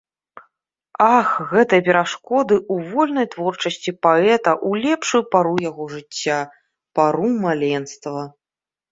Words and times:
Ах, 1.17 1.27
гэтыя 1.49 1.81
перашкоды 1.87 2.55
ў 2.73 2.93
вольнай 2.93 3.27
творчасці 3.35 3.91
паэта 4.05 4.51
ў 4.53 4.71
лепшую 4.85 5.21
пару 5.35 5.51
яго 5.69 5.85
жыцця, 5.97 6.39
пару 7.01 7.27
маленства! 7.45 8.21